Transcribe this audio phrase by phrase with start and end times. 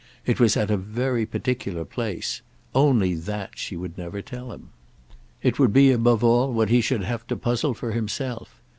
[0.25, 4.69] It was at a very particular place—only that she would never tell him;
[5.43, 8.59] it would be above all what he should have to puzzle for himself.